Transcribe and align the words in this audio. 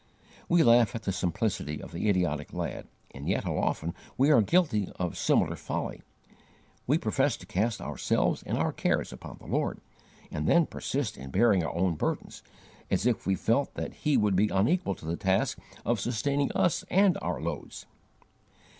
We 0.49 0.63
laugh 0.63 0.95
at 0.95 1.03
the 1.03 1.11
simplicity 1.11 1.79
of 1.79 1.91
the 1.91 2.09
idiotic 2.09 2.53
lad, 2.53 2.87
and 3.13 3.29
yet 3.29 3.43
how 3.43 3.55
often 3.59 3.93
we 4.17 4.31
are 4.31 4.41
guilty 4.41 4.91
of 4.95 5.15
similar 5.15 5.55
folly! 5.55 6.01
We 6.87 6.97
profess 6.97 7.37
to 7.37 7.45
cast 7.45 7.79
ourselves 7.79 8.41
and 8.41 8.57
our 8.57 8.73
cares 8.73 9.13
upon 9.13 9.37
the 9.37 9.45
Lord, 9.45 9.79
and 10.31 10.47
then 10.47 10.65
persist 10.65 11.17
in 11.17 11.29
bearing 11.29 11.63
our 11.63 11.75
own 11.75 11.97
burdens, 11.97 12.41
as 12.89 13.05
if 13.05 13.27
we 13.27 13.35
felt 13.35 13.75
that 13.75 13.93
He 13.93 14.17
would 14.17 14.35
be 14.35 14.47
unequal 14.49 14.95
to 14.95 15.05
the 15.05 15.15
task 15.17 15.59
of 15.85 15.99
sustaining 15.99 16.51
us 16.53 16.83
and 16.89 17.15
our 17.21 17.39
loads. 17.39 17.85